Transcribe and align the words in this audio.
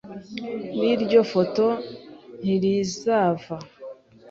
N'iryo 0.77 1.21
fato 1.31 1.67
ntirizava 2.41 3.55